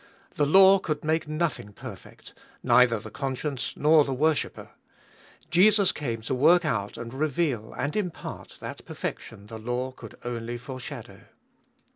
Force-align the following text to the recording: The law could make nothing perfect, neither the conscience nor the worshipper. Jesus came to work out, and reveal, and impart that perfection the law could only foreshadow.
The 0.33 0.47
law 0.47 0.79
could 0.79 1.03
make 1.05 1.27
nothing 1.27 1.73
perfect, 1.73 2.33
neither 2.63 2.97
the 2.97 3.11
conscience 3.11 3.75
nor 3.77 4.03
the 4.03 4.15
worshipper. 4.15 4.69
Jesus 5.51 5.91
came 5.91 6.21
to 6.21 6.33
work 6.33 6.65
out, 6.65 6.97
and 6.97 7.13
reveal, 7.13 7.75
and 7.77 7.95
impart 7.95 8.57
that 8.59 8.83
perfection 8.85 9.45
the 9.45 9.59
law 9.59 9.91
could 9.91 10.15
only 10.25 10.57
foreshadow. 10.57 11.21